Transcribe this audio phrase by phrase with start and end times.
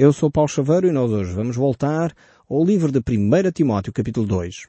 [0.00, 2.14] Eu sou Paulo Chaveiro e nós hoje vamos voltar
[2.48, 4.68] ao livro de 1 Timóteo, capítulo 2.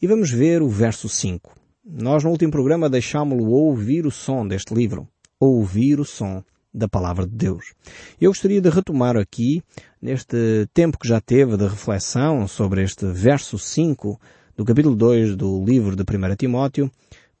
[0.00, 1.54] E vamos ver o verso 5.
[1.84, 5.06] Nós no último programa deixámo-lo ouvir o som deste livro.
[5.38, 7.74] Ouvir o som da palavra de Deus.
[8.18, 9.62] Eu gostaria de retomar aqui,
[10.00, 14.18] neste tempo que já teve de reflexão sobre este verso 5
[14.56, 16.90] do capítulo 2 do livro de 1 Timóteo,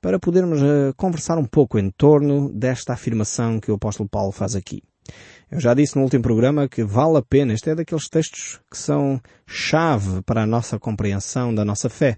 [0.02, 4.54] para podermos uh, conversar um pouco em torno desta afirmação que o apóstolo Paulo faz
[4.54, 4.82] aqui.
[5.50, 8.78] Eu já disse no último programa que vale a pena, este é daqueles textos que
[8.78, 12.16] são chave para a nossa compreensão da nossa fé.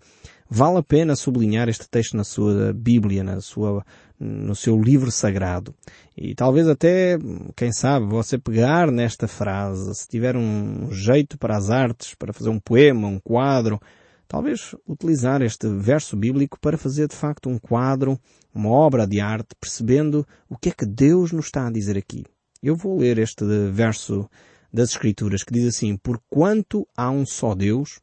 [0.48, 3.84] Vale a pena sublinhar este texto na sua Bíblia, na sua,
[4.20, 5.74] no seu livro sagrado.
[6.16, 7.18] E talvez até,
[7.56, 12.50] quem sabe, você pegar nesta frase, se tiver um jeito para as artes, para fazer
[12.50, 13.80] um poema, um quadro,
[14.28, 18.16] talvez utilizar este verso bíblico para fazer de facto um quadro,
[18.55, 22.22] uma obra de arte, percebendo o que é que Deus nos está a dizer aqui.
[22.64, 24.27] Eu vou ler este verso
[24.72, 28.00] das Escrituras que diz assim, Porquanto há um só Deus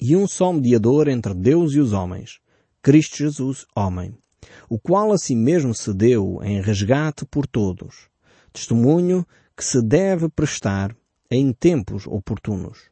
[0.00, 2.38] e um só mediador entre Deus e os homens,
[2.80, 4.16] Cristo Jesus, homem,
[4.70, 8.08] o qual a si mesmo se deu em resgate por todos,
[8.54, 9.22] testemunho
[9.54, 10.96] que se deve prestar
[11.30, 12.88] em tempos oportunos.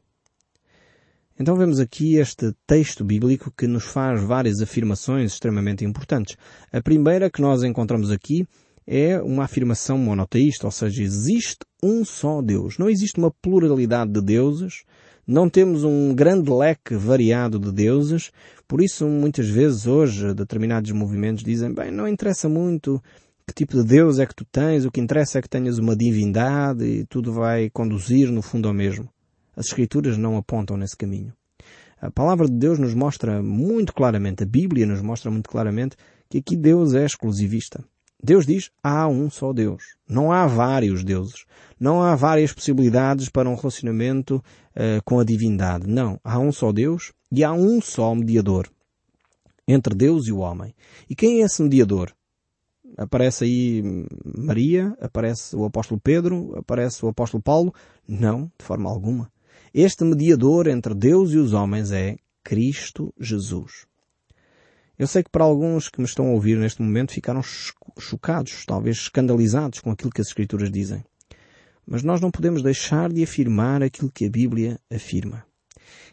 [1.39, 6.37] Então vemos aqui este texto bíblico que nos faz várias afirmações extremamente importantes.
[6.71, 8.47] A primeira que nós encontramos aqui
[8.87, 12.77] é uma afirmação monoteísta, ou seja, existe um só Deus.
[12.77, 14.83] Não existe uma pluralidade de deuses,
[15.27, 18.31] não temos um grande leque variado de deuses,
[18.65, 23.03] por isso muitas vezes hoje determinados movimentos dizem, bem, não interessa muito
[23.45, 25.95] que tipo de Deus é que tu tens, o que interessa é que tenhas uma
[25.95, 29.09] divindade e tudo vai conduzir no fundo ao mesmo.
[29.55, 31.33] As Escrituras não apontam nesse caminho.
[31.99, 35.95] A palavra de Deus nos mostra muito claramente, a Bíblia nos mostra muito claramente
[36.29, 37.83] que aqui Deus é exclusivista.
[38.21, 39.95] Deus diz, há um só Deus.
[40.07, 41.45] Não há vários deuses.
[41.79, 45.87] Não há várias possibilidades para um relacionamento uh, com a divindade.
[45.87, 46.19] Não.
[46.23, 48.69] Há um só Deus e há um só mediador
[49.67, 50.73] entre Deus e o homem.
[51.09, 52.11] E quem é esse mediador?
[52.97, 53.83] Aparece aí
[54.25, 57.73] Maria, aparece o apóstolo Pedro, aparece o apóstolo Paulo?
[58.07, 59.31] Não, de forma alguma.
[59.73, 63.85] Este mediador entre Deus e os homens é Cristo Jesus.
[64.97, 67.41] Eu sei que para alguns que me estão a ouvir neste momento ficaram
[67.99, 71.03] chocados, talvez escandalizados com aquilo que as Escrituras dizem.
[71.85, 75.45] Mas nós não podemos deixar de afirmar aquilo que a Bíblia afirma.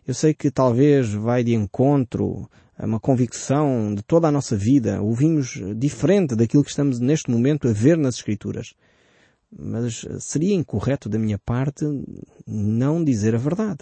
[0.06, 5.00] Eu sei que talvez vai de encontro a uma convicção de toda a nossa vida,
[5.00, 8.74] ouvimos diferente daquilo que estamos neste momento a ver nas Escrituras
[9.56, 11.84] mas seria incorreto da minha parte
[12.46, 13.78] não dizer a verdade.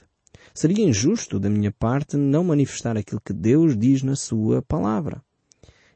[0.55, 5.23] Seria injusto da minha parte não manifestar aquilo que Deus diz na Sua palavra.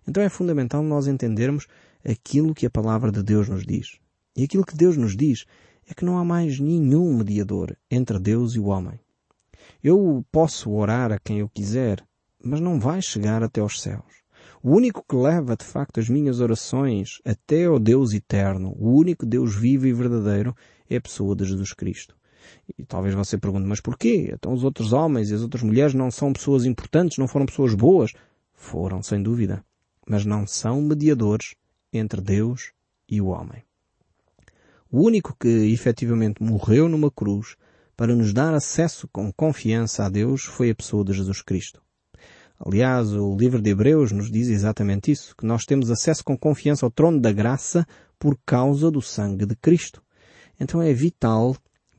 [0.08, 1.66] Então é fundamental nós entendermos
[2.04, 3.98] aquilo que a palavra de Deus nos diz.
[4.36, 5.44] E aquilo que Deus nos diz
[5.88, 8.98] é que não há mais nenhum mediador entre Deus e o homem.
[9.82, 12.02] Eu posso orar a quem eu quiser,
[12.42, 14.24] mas não vai chegar até aos céus.
[14.62, 19.26] O único que leva de facto as minhas orações até ao Deus eterno, o único
[19.26, 20.56] Deus vivo e verdadeiro,
[20.88, 22.15] é a pessoa de Jesus Cristo.
[22.78, 24.30] E talvez você pergunte, mas porquê?
[24.32, 27.74] Então os outros homens e as outras mulheres não são pessoas importantes, não foram pessoas
[27.74, 28.12] boas?
[28.52, 29.64] Foram, sem dúvida.
[30.08, 31.54] Mas não são mediadores
[31.92, 32.72] entre Deus
[33.08, 33.62] e o homem.
[34.90, 37.56] O único que efetivamente morreu numa cruz
[37.96, 41.82] para nos dar acesso com confiança a Deus foi a pessoa de Jesus Cristo.
[42.58, 46.86] Aliás, o livro de Hebreus nos diz exatamente isso, que nós temos acesso com confiança
[46.86, 47.86] ao trono da graça
[48.18, 50.02] por causa do sangue de Cristo.
[50.58, 51.54] Então é vital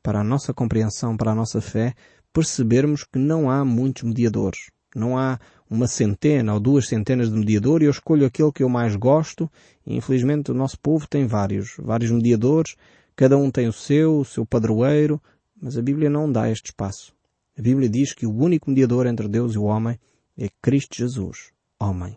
[0.07, 1.93] para a nossa compreensão, para a nossa fé,
[2.31, 4.71] percebermos que não há muitos mediadores.
[4.95, 5.37] Não há
[5.69, 9.51] uma centena ou duas centenas de mediadores e eu escolho aquele que eu mais gosto
[9.85, 12.77] e infelizmente o nosso povo tem vários, vários mediadores,
[13.17, 15.21] cada um tem o seu, o seu padroeiro,
[15.61, 17.13] mas a Bíblia não dá este espaço.
[17.59, 19.99] A Bíblia diz que o único mediador entre Deus e o homem
[20.37, 22.15] é Cristo Jesus, homem.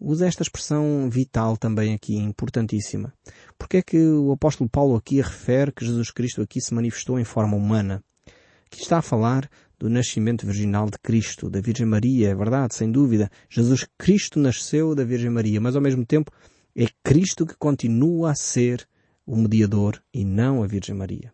[0.00, 3.12] Usa esta expressão vital também aqui, importantíssima.
[3.58, 7.24] Porque é que o apóstolo Paulo aqui refere que Jesus Cristo aqui se manifestou em
[7.24, 8.02] forma humana?
[8.66, 12.92] Aqui está a falar do nascimento virginal de Cristo, da Virgem Maria, é verdade, sem
[12.92, 13.28] dúvida.
[13.48, 16.30] Jesus Cristo nasceu da Virgem Maria, mas ao mesmo tempo
[16.76, 18.86] é Cristo que continua a ser
[19.26, 21.32] o mediador e não a Virgem Maria.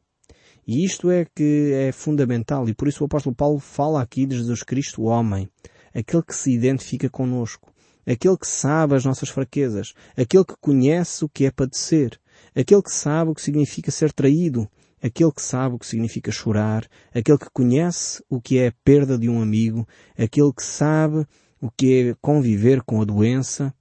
[0.66, 4.36] E isto é que é fundamental e por isso o apóstolo Paulo fala aqui de
[4.36, 5.50] Jesus Cristo, o homem
[5.94, 7.73] aquele que se identifica conosco,
[8.06, 12.18] aquele que sabe as nossas fraquezas, aquele que conhece o que é padecer,
[12.54, 14.68] aquele que sabe o que significa ser traído,
[15.02, 19.18] aquele que sabe o que significa chorar, aquele que conhece o que é a perda
[19.18, 19.86] de um amigo,
[20.16, 21.26] aquele que sabe
[21.60, 23.74] o que é conviver com a doença.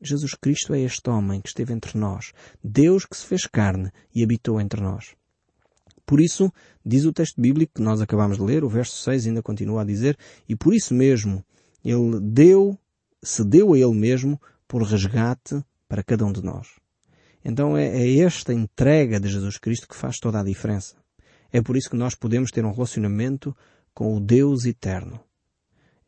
[0.00, 2.32] Jesus Cristo é este homem que esteve entre nós,
[2.62, 5.14] Deus que se fez carne e habitou entre nós.
[6.04, 6.52] por isso,
[6.84, 9.84] diz o texto bíblico que nós acabamos de ler, o verso 6 ainda continua a
[9.84, 11.44] dizer, e por isso mesmo
[11.84, 12.78] ele deu,
[13.22, 16.68] se deu a ele mesmo por resgate para cada um de nós.
[17.44, 20.96] Então é, é esta entrega de Jesus Cristo que faz toda a diferença.
[21.52, 23.54] É por isso que nós podemos ter um relacionamento
[23.94, 25.20] com o Deus eterno.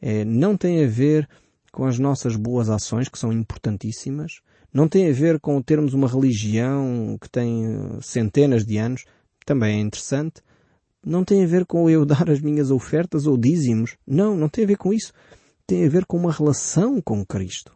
[0.01, 1.29] É, não tem a ver
[1.71, 4.41] com as nossas boas ações, que são importantíssimas,
[4.73, 9.05] não tem a ver com termos uma religião que tem eh, centenas de anos,
[9.47, 10.43] também é interessante,
[11.05, 13.97] não tem a ver com eu dar as minhas ofertas ou dízimos.
[14.07, 15.13] Não, não tem a ver com isso.
[15.67, 17.75] Tem a ver com uma relação com Cristo.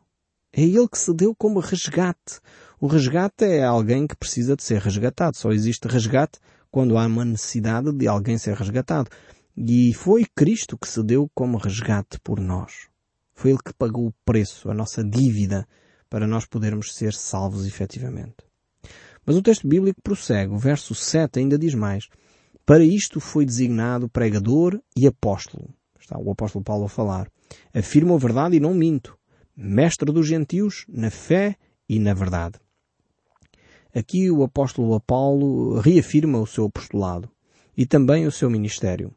[0.53, 2.39] É Ele que se deu como resgate.
[2.79, 5.39] O resgate é alguém que precisa de ser resgatado.
[5.39, 6.39] Só existe resgate
[6.71, 9.09] quando há uma necessidade de alguém ser resgatado.
[9.57, 12.89] E foi Cristo que se deu como resgate por nós.
[13.35, 15.67] Foi Ele que pagou o preço, a nossa dívida,
[16.11, 18.37] para nós podermos ser salvos efetivamente.
[19.25, 20.53] Mas o texto bíblico prossegue.
[20.53, 22.07] O verso 7 ainda diz mais.
[22.67, 25.73] Para isto foi designado pregador e apóstolo.
[25.99, 27.31] Está o apóstolo Paulo a falar.
[27.75, 29.17] Afirmo a verdade e não minto.
[29.57, 31.57] Mestre dos gentios na fé
[31.89, 32.59] e na verdade.
[33.95, 37.29] Aqui o apóstolo Paulo reafirma o seu apostolado
[37.77, 39.13] e também o seu ministério.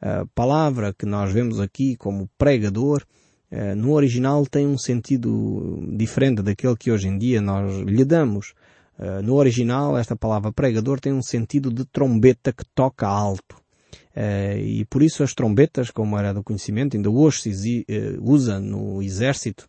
[0.00, 3.04] A palavra que nós vemos aqui como pregador,
[3.50, 8.52] eh, no original tem um sentido diferente daquele que hoje em dia nós lhe damos.
[8.98, 13.61] Eh, no original, esta palavra pregador tem um sentido de trombeta que toca alto.
[14.14, 17.86] Eh, e por isso as trombetas, como era do conhecimento, ainda hoje se
[18.20, 19.68] usa no exército,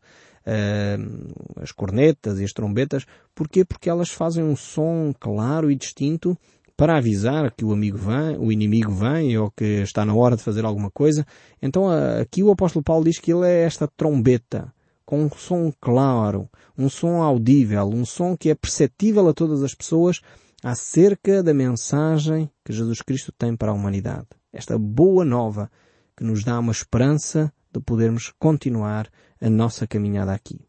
[1.62, 3.06] as cornetas e as trombetas.
[3.34, 3.64] Porquê?
[3.64, 6.38] Porque elas fazem um som claro e distinto
[6.76, 10.44] para avisar que o amigo vem, o inimigo vem ou que está na hora de
[10.44, 11.26] fazer alguma coisa.
[11.62, 14.74] Então aqui o apóstolo Paulo diz que ele é esta trombeta
[15.06, 19.76] com um som claro, um som audível, um som que é perceptível a todas as
[19.76, 20.22] pessoas
[20.64, 24.28] acerca da mensagem que Jesus Cristo tem para a humanidade.
[24.52, 25.70] Esta boa nova
[26.16, 29.10] que nos dá uma esperança de podermos continuar
[29.42, 30.62] a nossa caminhada aqui.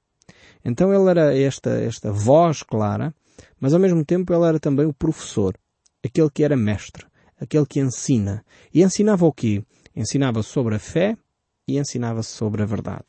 [0.65, 3.15] Então ele era esta, esta voz clara,
[3.61, 5.55] mas ao mesmo tempo ele era também o professor
[6.05, 7.07] aquele que era mestre,
[7.39, 8.45] aquele que ensina.
[8.73, 9.63] E ensinava o quê?
[9.95, 11.17] Ensinava sobre a fé
[11.69, 13.07] e ensinava sobre a verdade.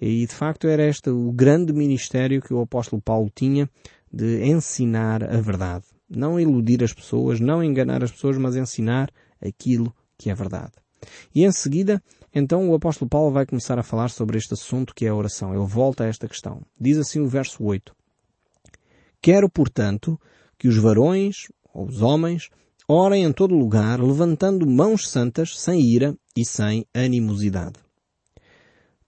[0.00, 3.68] E de facto era este o grande ministério que o apóstolo Paulo tinha
[4.12, 5.84] de ensinar a verdade.
[6.08, 9.10] Não iludir as pessoas, não enganar as pessoas, mas ensinar
[9.40, 10.72] aquilo que é verdade.
[11.34, 12.02] E em seguida,
[12.34, 15.54] então o apóstolo Paulo vai começar a falar sobre este assunto que é a oração.
[15.54, 16.62] Ele volta a esta questão.
[16.80, 17.94] Diz assim o verso 8.
[19.20, 20.18] Quero, portanto,
[20.58, 22.48] que os varões os homens,
[22.88, 27.87] orem em todo lugar, levantando mãos santas, sem ira e sem animosidade.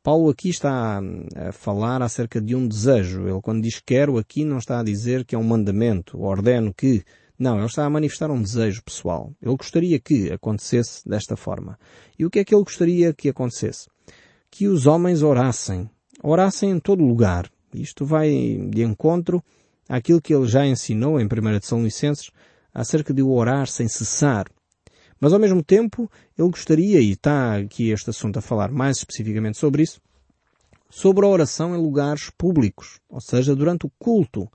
[0.03, 0.99] Paulo aqui está
[1.37, 3.29] a falar acerca de um desejo.
[3.29, 7.05] Ele quando diz quero aqui não está a dizer que é um mandamento, ordeno que.
[7.39, 9.33] Não, ele está a manifestar um desejo pessoal.
[9.41, 11.79] Ele gostaria que acontecesse desta forma.
[12.19, 13.89] E o que é que ele gostaria que acontecesse?
[14.51, 15.89] Que os homens orassem.
[16.23, 17.51] Orassem em todo lugar.
[17.73, 18.31] Isto vai
[18.69, 19.43] de encontro
[19.89, 22.31] àquilo que ele já ensinou em 1 de São Licenses,
[22.75, 24.47] acerca de orar sem cessar.
[25.21, 29.59] Mas ao mesmo tempo, ele gostaria, e está aqui este assunto a falar mais especificamente
[29.59, 30.01] sobre isso,
[30.89, 34.51] sobre a oração em lugares públicos, ou seja, durante o culto.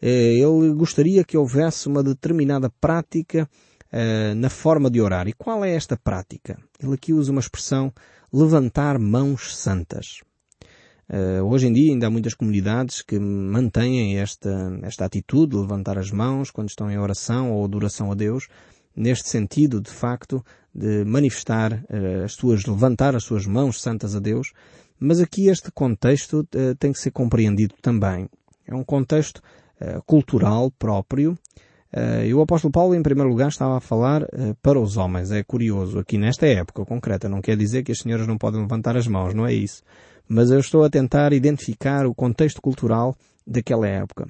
[0.00, 3.48] Eh, ele gostaria que houvesse uma determinada prática
[3.90, 5.26] eh, na forma de orar.
[5.26, 6.58] E qual é esta prática?
[6.78, 7.92] Ele aqui usa uma expressão
[8.32, 10.20] levantar mãos santas.
[11.12, 15.98] Uh, hoje em dia ainda há muitas comunidades que mantêm esta, esta atitude de levantar
[15.98, 18.46] as mãos quando estão em oração ou adoração a Deus,
[19.00, 24.20] neste sentido, de facto, de manifestar uh, as suas, levantar as suas mãos santas a
[24.20, 24.52] Deus,
[24.98, 28.28] mas aqui este contexto uh, tem que ser compreendido também.
[28.66, 29.42] É um contexto
[30.06, 31.38] cultural próprio,
[31.92, 35.32] Uh, e o apóstolo Paulo, em primeiro lugar, estava a falar uh, para os homens.
[35.32, 38.96] É curioso, aqui nesta época concreta, não quer dizer que as senhoras não podem levantar
[38.96, 39.82] as mãos, não é isso
[40.30, 44.28] mas eu estou a tentar identificar o contexto cultural daquela época.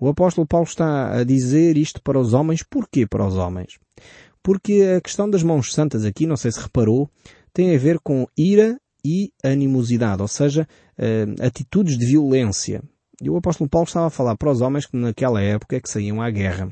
[0.00, 2.62] O apóstolo Paulo está a dizer isto para os homens.
[2.62, 3.78] Porquê para os homens?
[4.42, 7.10] Porque a questão das mãos santas aqui, não sei se reparou,
[7.52, 10.66] tem a ver com ira e animosidade, ou seja,
[10.98, 12.82] uh, atitudes de violência.
[13.20, 15.90] E o apóstolo Paulo estava a falar para os homens que naquela época é que
[15.90, 16.70] saíam à guerra.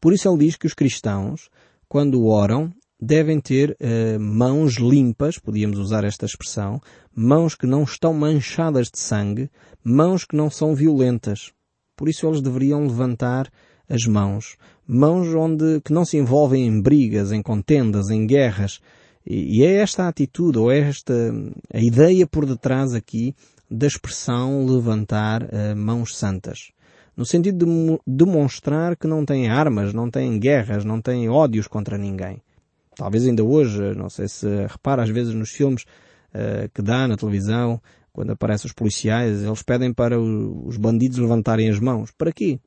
[0.00, 1.50] Por isso ele diz que os cristãos,
[1.86, 6.80] quando oram, devem ter uh, mãos limpas, podíamos usar esta expressão,
[7.14, 9.50] mãos que não estão manchadas de sangue,
[9.84, 11.52] mãos que não são violentas.
[11.96, 13.50] Por isso eles deveriam levantar
[13.88, 18.80] as mãos, mãos onde que não se envolvem em brigas, em contendas, em guerras.
[19.26, 21.14] E, e é esta atitude, ou é esta
[21.72, 23.34] a ideia por detrás aqui
[23.70, 26.70] da expressão levantar uh, mãos santas.
[27.16, 31.96] no sentido de demonstrar que não têm armas, não têm guerras, não têm ódios contra
[31.96, 32.42] ninguém.
[32.96, 35.82] Talvez ainda hoje, não sei se repara às vezes nos filmes
[36.34, 37.80] uh, que dá na televisão,
[38.14, 42.12] quando aparecem os policiais, eles pedem para os bandidos levantarem as mãos.
[42.16, 42.60] Para quê?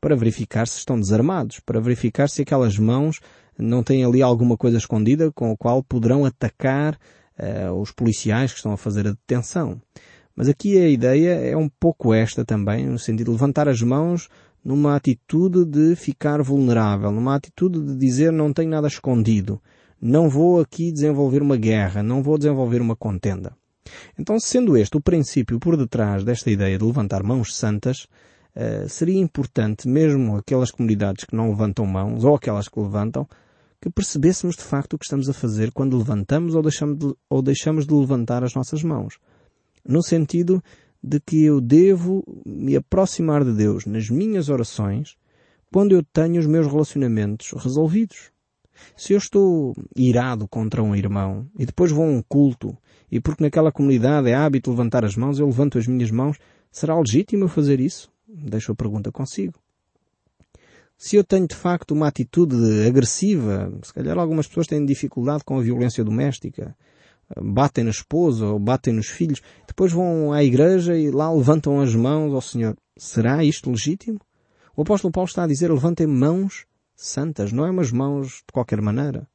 [0.00, 3.20] Para verificar se estão desarmados, para verificar se aquelas mãos
[3.58, 6.98] não têm ali alguma coisa escondida com a qual poderão atacar
[7.38, 9.78] uh, os policiais que estão a fazer a detenção.
[10.34, 14.30] Mas aqui a ideia é um pouco esta também, no sentido de levantar as mãos
[14.64, 19.60] numa atitude de ficar vulnerável, numa atitude de dizer não tenho nada escondido,
[20.00, 23.54] não vou aqui desenvolver uma guerra, não vou desenvolver uma contenda.
[24.18, 28.06] Então, sendo este o princípio por detrás desta ideia de levantar mãos santas,
[28.54, 33.28] uh, seria importante, mesmo aquelas comunidades que não levantam mãos, ou aquelas que levantam,
[33.80, 37.42] que percebêssemos de facto o que estamos a fazer quando levantamos ou deixamos de, ou
[37.42, 39.18] deixamos de levantar as nossas mãos
[39.86, 40.62] no sentido
[41.02, 45.16] de que eu devo me aproximar de Deus nas minhas orações
[45.72, 48.30] quando eu tenho os meus relacionamentos resolvidos.
[48.96, 52.76] Se eu estou irado contra um irmão e depois vou a um culto
[53.10, 56.38] e porque naquela comunidade é hábito levantar as mãos, eu levanto as minhas mãos,
[56.70, 58.10] será legítimo eu fazer isso?
[58.28, 59.54] Deixo a pergunta consigo.
[60.98, 62.56] Se eu tenho de facto uma atitude
[62.86, 66.74] agressiva, se calhar algumas pessoas têm dificuldade com a violência doméstica,
[67.40, 71.94] batem na esposa ou batem nos filhos, depois vão à igreja e lá levantam as
[71.94, 72.76] mãos ao Senhor.
[72.96, 74.18] Será isto legítimo?
[74.74, 76.66] O apóstolo Paulo está a dizer levantem mãos
[76.96, 79.28] santas, não é umas mãos de qualquer maneira.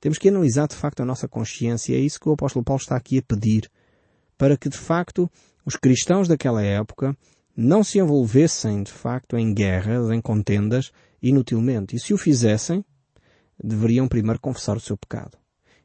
[0.00, 2.80] Temos que analisar de facto a nossa consciência e é isso que o apóstolo Paulo
[2.80, 3.70] está aqui a pedir,
[4.38, 5.30] para que de facto
[5.64, 7.14] os cristãos daquela época
[7.54, 10.90] não se envolvessem de facto em guerras, em contendas,
[11.22, 11.96] inutilmente.
[11.96, 12.82] E se o fizessem,
[13.62, 15.36] deveriam primeiro confessar o seu pecado.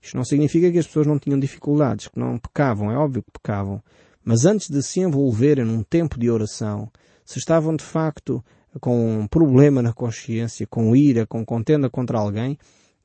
[0.02, 3.32] Isto não significa que as pessoas não tinham dificuldades, que não pecavam, é óbvio que
[3.32, 3.84] pecavam.
[4.24, 6.90] Mas antes de se envolverem num tempo de oração,
[7.26, 8.44] se estavam de facto
[8.80, 12.58] com um problema na consciência, com ira, com contenda contra alguém,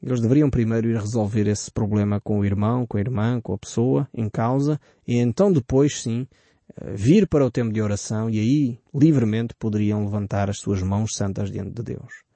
[0.03, 3.59] eles deveriam primeiro ir resolver esse problema com o irmão, com a irmã, com a
[3.59, 6.27] pessoa em causa, e então depois sim
[6.77, 11.15] eh, vir para o tempo de oração e aí livremente poderiam levantar as suas mãos
[11.15, 12.31] santas diante de Deus.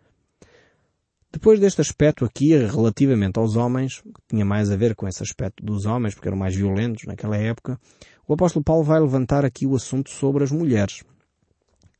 [1.32, 5.64] Depois deste aspecto aqui, relativamente aos homens, que tinha mais a ver com esse aspecto
[5.64, 7.80] dos homens, porque eram mais violentos naquela época,
[8.28, 11.02] o apóstolo Paulo vai levantar aqui o assunto sobre as mulheres.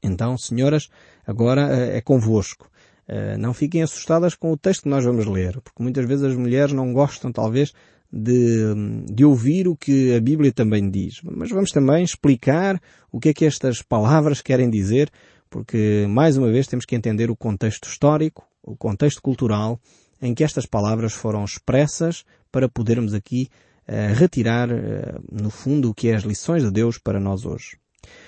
[0.05, 0.89] Então, senhoras,
[1.27, 2.71] agora eh, é convosco.
[3.09, 6.37] Eh, não fiquem assustadas com o texto que nós vamos ler, porque muitas vezes as
[6.37, 7.73] mulheres não gostam, talvez,
[8.13, 8.75] de,
[9.11, 11.21] de ouvir o que a Bíblia também diz.
[11.25, 12.81] Mas vamos também explicar
[13.11, 15.11] o que é que estas palavras querem dizer,
[15.51, 19.81] porque, mais uma vez, temos que entender o contexto histórico, o contexto cultural
[20.23, 23.49] em que estas palavras foram expressas para podermos aqui
[23.89, 27.77] uh, retirar, uh, no fundo, o que é as lições de Deus para nós hoje.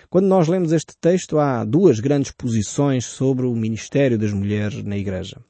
[0.08, 4.96] Quando nós lemos este texto, há duas grandes posições sobre o ministério das mulheres na
[4.96, 5.40] Igreja.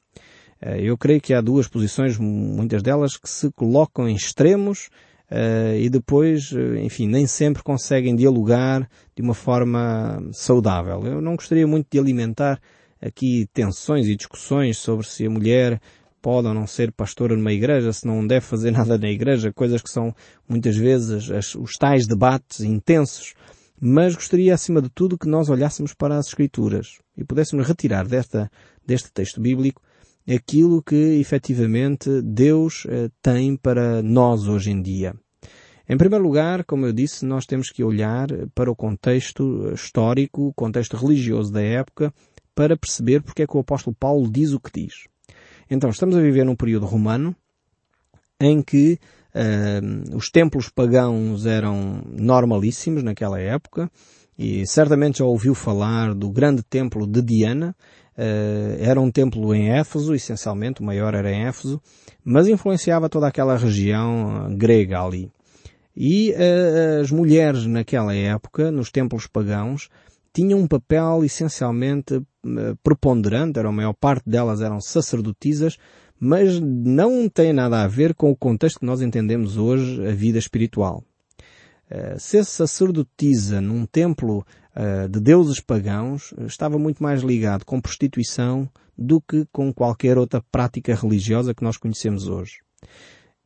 [0.61, 4.89] Uh, eu creio que há duas posições, muitas delas, que se colocam em extremos
[5.77, 11.05] e depois, enfim, nem sempre conseguem dialogar de uma forma saudável.
[11.05, 12.61] Eu não gostaria muito de alimentar
[13.01, 15.81] aqui tensões e discussões sobre se a mulher
[16.21, 19.81] pode ou não ser pastora numa igreja, se não deve fazer nada na igreja, coisas
[19.81, 20.15] que são
[20.47, 23.33] muitas vezes os tais debates intensos.
[23.79, 28.49] Mas gostaria, acima de tudo, que nós olhássemos para as Escrituras e pudéssemos retirar desta,
[28.85, 29.81] deste texto bíblico
[30.27, 35.15] aquilo que efetivamente Deus eh, tem para nós hoje em dia.
[35.87, 40.53] Em primeiro lugar, como eu disse, nós temos que olhar para o contexto histórico, o
[40.53, 42.13] contexto religioso da época,
[42.53, 45.07] para perceber porque é que o apóstolo Paulo diz o que diz.
[45.69, 47.33] Então, estamos a viver num período romano
[48.39, 48.99] em que
[49.37, 53.89] uh, os templos pagãos eram normalíssimos naquela época
[54.37, 57.75] e certamente já ouviu falar do grande templo de Diana.
[58.17, 61.81] Uh, era um templo em Éfeso, essencialmente, o maior era em Éfeso,
[62.23, 65.31] mas influenciava toda aquela região grega ali.
[65.95, 69.89] E uh, as mulheres naquela época, nos templos pagãos,
[70.33, 72.21] tinham um papel essencialmente
[72.83, 75.77] preponderante, era a maior parte delas eram sacerdotisas,
[76.19, 80.37] mas não tem nada a ver com o contexto que nós entendemos hoje a vida
[80.37, 81.03] espiritual.
[81.89, 84.45] Uh, ser sacerdotisa num templo
[84.75, 90.43] uh, de deuses pagãos estava muito mais ligado com prostituição do que com qualquer outra
[90.51, 92.59] prática religiosa que nós conhecemos hoje.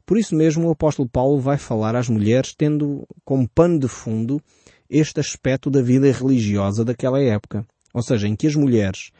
[0.05, 4.41] Por isso mesmo o apóstolo Paulo vai falar às mulheres tendo como pano de fundo
[4.89, 7.65] este aspecto da vida religiosa daquela época.
[7.93, 9.11] Ou seja, em que as mulheres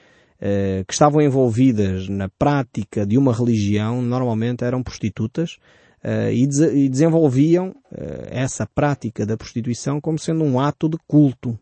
[0.42, 5.58] eh, que estavam envolvidas na prática de uma religião normalmente eram prostitutas
[6.04, 10.98] eh, e, de e, desenvolviam eh, essa prática da prostituição como sendo um ato de
[11.08, 11.58] culto.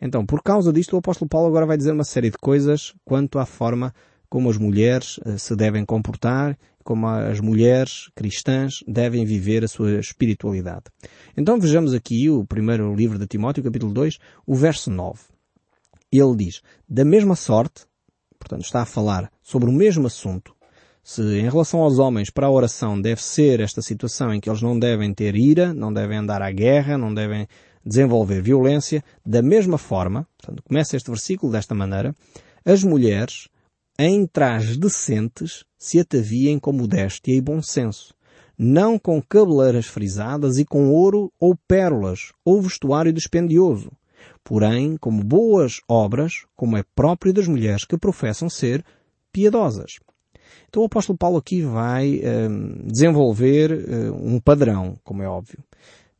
[0.00, 3.38] Então, por causa disto, o apóstolo Paulo agora vai dizer uma série de coisas quanto
[3.38, 3.94] à forma
[4.28, 10.00] como as mulheres eh, se devem comportar, como as mulheres cristãs devem viver a sua
[10.00, 10.86] espiritualidade.
[11.36, 15.20] Então vejamos aqui o primeiro livro de Timóteo, capítulo 2, o verso 9.
[16.10, 17.86] Ele diz, da mesma sorte,
[18.42, 20.54] portanto está a falar sobre o mesmo assunto,
[21.02, 24.62] se em relação aos homens para a oração deve ser esta situação em que eles
[24.62, 27.48] não devem ter ira, não devem andar à guerra, não devem
[27.84, 32.14] desenvolver violência, da mesma forma, portanto começa este versículo desta maneira,
[32.64, 33.48] as mulheres
[33.98, 38.14] em trajes decentes se ataviem com modéstia e bom senso,
[38.56, 43.90] não com cabeleiras frisadas e com ouro ou pérolas ou vestuário dispendioso,
[44.44, 48.84] porém como boas obras, como é próprio das mulheres que professam ser
[49.32, 49.92] piedosas.
[50.68, 55.58] Então o apóstolo Paulo aqui vai um, desenvolver um padrão, como é óbvio.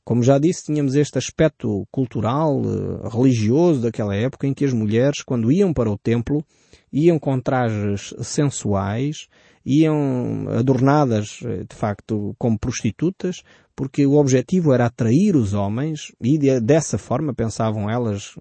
[0.05, 5.23] Como já disse, tínhamos este aspecto cultural, uh, religioso daquela época em que as mulheres,
[5.23, 6.45] quando iam para o templo,
[6.93, 9.29] iam com trajes sensuais,
[9.65, 13.43] iam adornadas, de facto, como prostitutas,
[13.75, 18.35] porque o objetivo era atrair os homens e dessa forma pensavam elas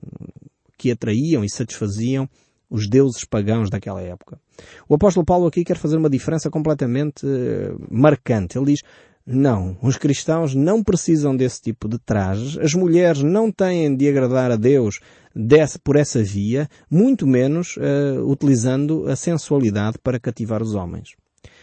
[0.77, 2.29] que atraíam e satisfaziam
[2.69, 4.39] os deuses pagãos daquela época.
[4.87, 8.57] O apóstolo Paulo aqui quer fazer uma diferença completamente eh, marcante.
[8.57, 8.81] Ele diz,
[9.25, 14.51] não, os cristãos não precisam desse tipo de trajes, as mulheres não têm de agradar
[14.51, 14.99] a Deus
[15.35, 21.09] desse, por essa via, muito menos uh, utilizando a sensualidade para cativar os homens.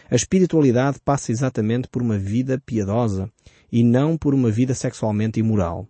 [0.09, 3.29] A espiritualidade passa exatamente por uma vida piedosa
[3.71, 5.87] e não por uma vida sexualmente imoral.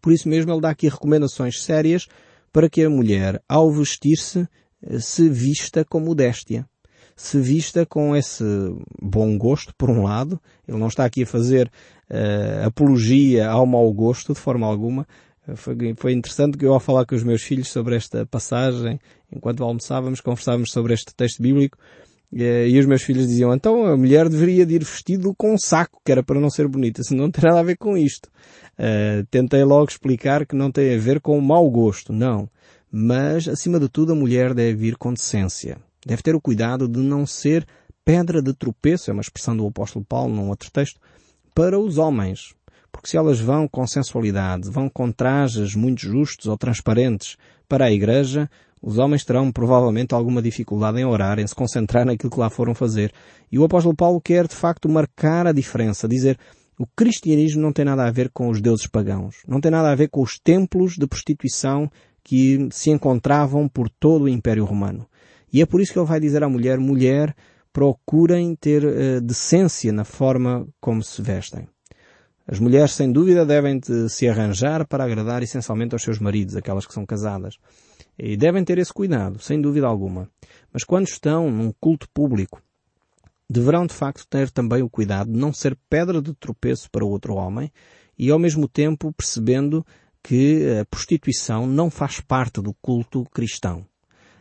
[0.00, 2.08] Por isso mesmo ele dá aqui recomendações sérias
[2.52, 4.48] para que a mulher, ao vestir-se,
[4.82, 6.66] eh, se vista com modéstia
[7.16, 8.44] se vista com esse
[9.00, 10.40] bom gosto, por um lado.
[10.66, 11.70] Ele não está aqui a fazer
[12.10, 15.06] uh, apologia ao mau gosto de forma alguma.
[15.56, 18.98] Foi, foi interessante que eu ao falar com os meus filhos sobre esta passagem,
[19.30, 23.94] enquanto almoçávamos, conversávamos sobre este texto bíblico, eh, e os meus filhos diziam, então a
[23.94, 27.02] mulher deveria de ir vestido com um saco, que era para não ser bonita.
[27.02, 28.30] Se não tem nada a ver com isto.
[28.78, 32.48] Uh, tentei logo explicar que não tem a ver com o mau gosto, não.
[32.90, 35.76] Mas, acima de tudo, a mulher deve vir com decência.
[36.06, 37.66] Deve ter o cuidado de não ser
[38.04, 40.98] pedra de tropeço, é uma expressão do apóstolo Paulo num outro texto,
[41.54, 42.54] para os homens.
[42.90, 47.36] Porque se elas vão com sensualidade, vão com trajes muito justos ou transparentes
[47.68, 48.50] para a igreja,
[48.82, 52.74] os homens terão provavelmente alguma dificuldade em orar, em se concentrar naquilo que lá foram
[52.74, 53.12] fazer.
[53.50, 56.36] E o apóstolo Paulo quer de facto marcar a diferença, dizer
[56.78, 59.94] o cristianismo não tem nada a ver com os deuses pagãos, não tem nada a
[59.94, 61.88] ver com os templos de prostituição
[62.24, 65.06] que se encontravam por todo o Império Romano.
[65.52, 67.36] E é por isso que ele vai dizer à mulher, mulher,
[67.72, 71.68] procurem ter uh, decência na forma como se vestem.
[72.46, 76.92] As mulheres, sem dúvida, devem se arranjar para agradar essencialmente aos seus maridos, aquelas que
[76.92, 77.56] são casadas.
[78.18, 80.28] E devem ter esse cuidado, sem dúvida alguma.
[80.72, 82.62] Mas quando estão num culto público,
[83.48, 87.34] deverão de facto ter também o cuidado de não ser pedra de tropeço para outro
[87.34, 87.70] homem
[88.18, 89.84] e ao mesmo tempo percebendo
[90.22, 93.84] que a prostituição não faz parte do culto cristão.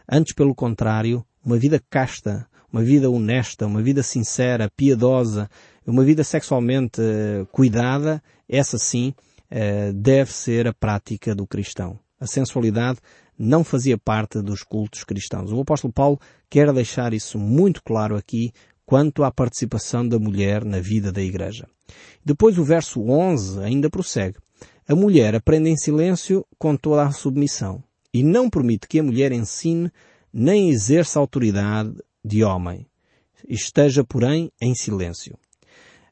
[0.09, 5.49] Antes, pelo contrário, uma vida casta, uma vida honesta, uma vida sincera, piedosa,
[5.85, 9.13] uma vida sexualmente uh, cuidada, essa sim
[9.49, 11.99] uh, deve ser a prática do cristão.
[12.21, 12.99] A sensualidade
[13.35, 15.51] não fazia parte dos cultos cristãos.
[15.51, 18.53] O apóstolo Paulo quer deixar isso muito claro aqui
[18.85, 21.67] quanto à participação da mulher na vida da igreja.
[22.23, 24.37] Depois o verso 11 ainda prossegue.
[24.87, 29.31] A mulher aprende em silêncio com toda a submissão e não permite que a mulher
[29.31, 29.91] ensine
[30.31, 32.85] nem exerça autoridade de homem.
[33.49, 35.35] Esteja, porém, em silêncio.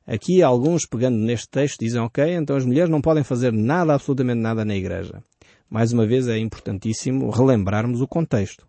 [0.07, 4.41] Aqui alguns, pegando neste texto, dizem, ok, então as mulheres não podem fazer nada, absolutamente
[4.41, 5.23] nada na igreja.
[5.69, 8.67] Mais uma vez é importantíssimo relembrarmos o contexto.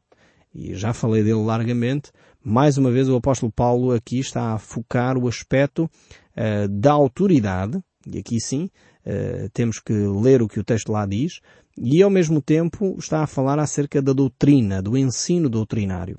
[0.55, 2.11] E já falei dele largamente.
[2.45, 7.83] Mais uma vez o apóstolo Paulo aqui está a focar o aspecto uh, da autoridade,
[8.07, 8.71] e aqui sim,
[9.07, 11.41] uh, temos que ler o que o texto lá diz,
[11.77, 16.19] e ao mesmo tempo está a falar acerca da doutrina, do ensino doutrinário.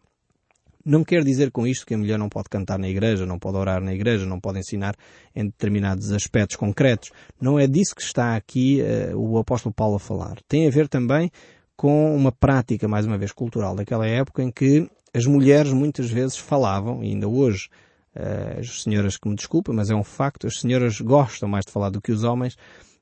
[0.86, 3.58] Não quer dizer com isto que a mulher não pode cantar na igreja, não pode
[3.58, 4.96] orar na igreja, não pode ensinar
[5.36, 7.12] em determinados aspectos concretos.
[7.39, 10.38] Não é disso que está aqui uh, o apóstolo Paulo a falar.
[10.48, 11.32] Tem a ver também
[11.76, 16.38] com uma prática, mais uma vez, cultural daquela época em que as mulheres muitas vezes
[16.38, 17.70] falavam, e ainda hoje
[18.15, 21.72] uh, as senhoras que me desculpem, mas é um facto, as senhoras gostam mais de
[21.72, 22.56] falar do que os homens,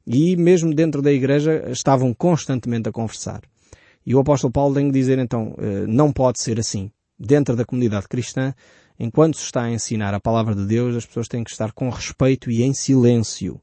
[0.06, 3.42] e mesmo dentro da igreja estavam constantemente a conversar.
[4.06, 6.90] E o apóstolo Paulo tem que dizer então, eh, não pode ser assim.
[7.20, 8.54] Dentro da comunidade cristã,
[8.98, 11.90] enquanto se está a ensinar a palavra de Deus, as pessoas têm que estar com
[11.90, 13.60] respeito e em silêncio.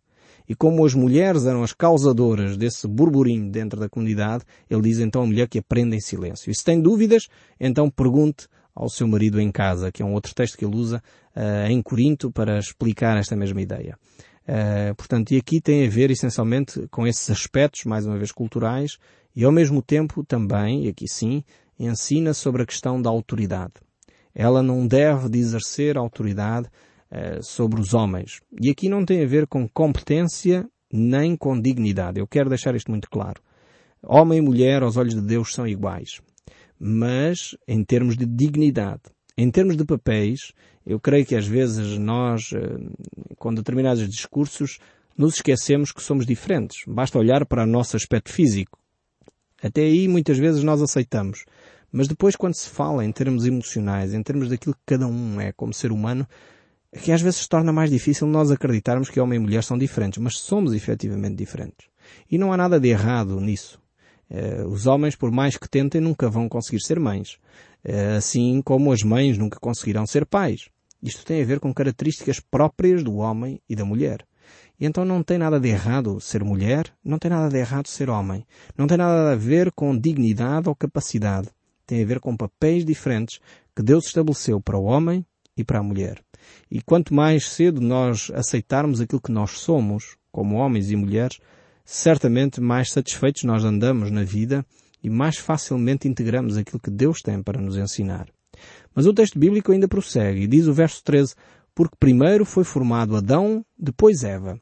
[0.48, 5.22] E como as mulheres eram as causadoras desse burburinho dentro da comunidade, ele diz então
[5.22, 6.50] a mulher que aprenda em silêncio.
[6.50, 10.34] E se tem dúvidas, então pergunte ao seu marido em casa, que é um outro
[10.34, 11.02] texto que ele usa
[11.34, 13.98] uh, em Corinto para explicar esta mesma ideia.
[14.46, 18.98] Uh, portanto, e aqui tem a ver essencialmente com esses aspectos, mais uma vez culturais,
[19.34, 21.42] e ao mesmo tempo também, e aqui sim,
[21.78, 23.74] ensina sobre a questão da autoridade.
[24.34, 26.68] Ela não deve de exercer autoridade
[27.10, 28.40] uh, sobre os homens.
[28.60, 32.20] E aqui não tem a ver com competência nem com dignidade.
[32.20, 33.40] Eu quero deixar isto muito claro.
[34.02, 36.20] Homem e mulher, aos olhos de Deus, são iguais.
[36.78, 39.02] Mas, em termos de dignidade,
[39.36, 40.52] em termos de papéis,
[40.86, 42.78] eu creio que às vezes nós, eh,
[43.38, 44.78] com determinados discursos,
[45.16, 46.84] nos esquecemos que somos diferentes.
[46.86, 48.78] Basta olhar para o nosso aspecto físico.
[49.62, 51.44] Até aí muitas vezes nós aceitamos.
[51.90, 55.52] Mas depois quando se fala em termos emocionais, em termos daquilo que cada um é
[55.52, 56.26] como ser humano,
[56.92, 59.76] é que às vezes se torna mais difícil nós acreditarmos que homem e mulher são
[59.76, 61.88] diferentes, mas somos efetivamente diferentes.
[62.30, 63.80] E não há nada de errado nisso.
[64.30, 67.38] Eh, os homens, por mais que tentem, nunca vão conseguir ser mães.
[67.84, 70.68] Eh, assim como as mães nunca conseguirão ser pais.
[71.02, 74.26] Isto tem a ver com características próprias do homem e da mulher.
[74.78, 78.10] E então não tem nada de errado ser mulher, não tem nada de errado ser
[78.10, 78.46] homem.
[78.76, 81.48] Não tem nada a ver com dignidade ou capacidade.
[81.86, 83.38] Tem a ver com papéis diferentes
[83.74, 85.24] que Deus estabeleceu para o homem
[85.56, 86.20] e para a mulher.
[86.70, 91.38] E quanto mais cedo nós aceitarmos aquilo que nós somos, como homens e mulheres,
[91.84, 94.66] certamente mais satisfeitos nós andamos na vida
[95.02, 98.28] e mais facilmente integramos aquilo que Deus tem para nos ensinar.
[98.94, 101.34] Mas o texto bíblico ainda prossegue e diz o verso 13,
[101.74, 104.60] porque primeiro foi formado Adão, depois Eva.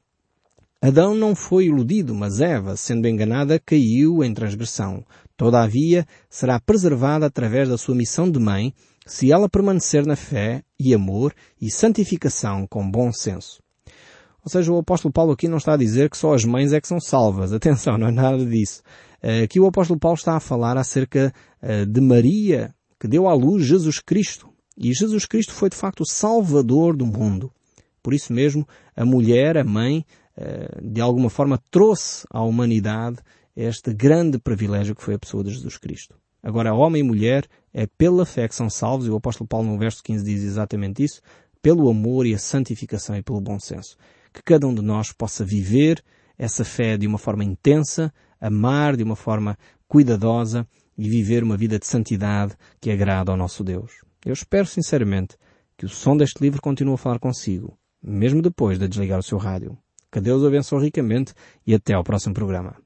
[0.83, 5.03] Adão não foi iludido, mas Eva, sendo enganada, caiu em transgressão.
[5.37, 8.73] Todavia, será preservada através da sua missão de mãe,
[9.07, 13.63] se ela permanecer na fé e amor e santificação com bom senso.
[14.45, 16.81] Ou seja, o apóstolo Paulo aqui não está a dizer que só as mães é
[16.81, 17.53] que são salvas.
[17.55, 18.83] Atenção, não é nada disso.
[19.23, 23.35] Eh, aqui o apóstolo Paulo está a falar acerca eh, de Maria, que deu à
[23.35, 24.51] luz Jesus Cristo.
[24.77, 27.51] E Jesus Cristo foi de facto o Salvador do mundo.
[28.03, 30.05] Por isso mesmo, a mulher, a mãe,
[30.37, 33.17] eh, de alguma forma trouxe à humanidade
[33.57, 36.17] este grande privilégio que foi a pessoa de Jesus Cristo.
[36.43, 39.79] Agora, homem e mulher é pela fé que são salvos, e o apóstolo Paulo no
[39.79, 41.23] verso 15 diz exatamente isso,
[41.63, 43.97] pelo amor e a santificação e pelo bom senso.
[44.33, 46.03] Que cada um de nós possa viver
[46.37, 49.57] essa fé de uma forma intensa, amar de uma forma
[49.89, 50.67] cuidadosa
[50.99, 53.93] e viver uma vida de santidade que agrada ao nosso Deus.
[54.25, 55.37] Eu espero sinceramente
[55.77, 59.39] que o som deste livro continue a falar consigo, mesmo depois de desligar o seu
[59.39, 59.79] rádio.
[60.13, 61.33] Que Deus o abençoe ricamente
[61.67, 62.77] e até ao próximo programa.